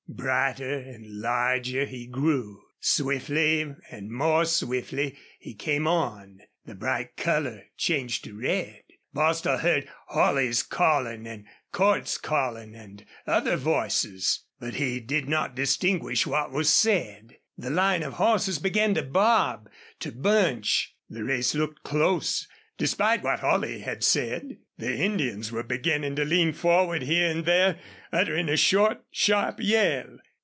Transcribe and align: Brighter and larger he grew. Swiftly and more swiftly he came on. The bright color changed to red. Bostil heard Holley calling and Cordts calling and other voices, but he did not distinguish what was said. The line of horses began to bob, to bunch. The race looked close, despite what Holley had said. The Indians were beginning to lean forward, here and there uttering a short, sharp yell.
Brighter 0.13 0.77
and 0.77 1.21
larger 1.21 1.85
he 1.85 2.05
grew. 2.05 2.63
Swiftly 2.81 3.61
and 3.89 4.11
more 4.11 4.43
swiftly 4.43 5.17
he 5.39 5.53
came 5.53 5.87
on. 5.87 6.41
The 6.65 6.75
bright 6.75 7.15
color 7.15 7.67
changed 7.77 8.25
to 8.25 8.37
red. 8.37 8.83
Bostil 9.13 9.59
heard 9.59 9.87
Holley 10.07 10.51
calling 10.69 11.25
and 11.25 11.45
Cordts 11.71 12.17
calling 12.21 12.75
and 12.75 13.05
other 13.25 13.55
voices, 13.55 14.41
but 14.59 14.73
he 14.75 14.99
did 14.99 15.29
not 15.29 15.55
distinguish 15.55 16.27
what 16.27 16.51
was 16.51 16.69
said. 16.69 17.37
The 17.57 17.69
line 17.69 18.03
of 18.03 18.15
horses 18.15 18.59
began 18.59 18.93
to 18.95 19.03
bob, 19.03 19.69
to 20.01 20.11
bunch. 20.11 20.93
The 21.09 21.23
race 21.23 21.55
looked 21.55 21.83
close, 21.83 22.47
despite 22.77 23.23
what 23.23 23.39
Holley 23.41 23.79
had 23.81 24.03
said. 24.03 24.57
The 24.79 24.95
Indians 24.97 25.51
were 25.51 25.61
beginning 25.61 26.15
to 26.15 26.25
lean 26.25 26.53
forward, 26.53 27.03
here 27.03 27.29
and 27.29 27.45
there 27.45 27.79
uttering 28.11 28.49
a 28.49 28.57
short, 28.57 29.05
sharp 29.11 29.59
yell. 29.61 30.17